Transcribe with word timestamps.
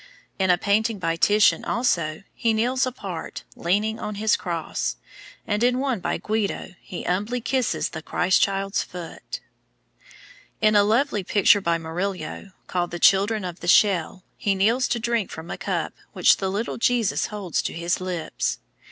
In 0.39 0.49
a 0.49 0.57
painting 0.57 0.97
by 0.97 1.15
Titian, 1.15 1.63
also, 1.63 2.23
he 2.33 2.53
kneels 2.55 2.87
apart, 2.87 3.43
leaning 3.55 3.99
on 3.99 4.15
his 4.15 4.35
cross, 4.35 4.95
and 5.45 5.63
in 5.63 5.77
one 5.77 5.99
by 5.99 6.17
Guido, 6.17 6.73
he 6.81 7.03
humbly 7.03 7.39
kisses 7.39 7.89
the 7.89 8.01
Christ 8.01 8.41
child's 8.41 8.81
foot. 8.81 9.41
In 10.59 10.75
a 10.75 10.81
lovely 10.83 11.23
picture 11.23 11.61
by 11.61 11.77
Murillo, 11.77 12.49
called 12.65 12.89
the 12.89 12.97
"Children 12.97 13.45
of 13.45 13.59
the 13.59 13.67
Shell," 13.67 14.23
he 14.37 14.55
kneels 14.55 14.87
to 14.87 14.97
drink 14.99 15.29
from 15.29 15.51
a 15.51 15.57
cup 15.59 15.93
which 16.13 16.37
the 16.37 16.49
little 16.49 16.79
Jesus 16.79 17.27
holds 17.27 17.61
to 17.61 17.71
his 17.73 18.01
lips. 18.01 18.57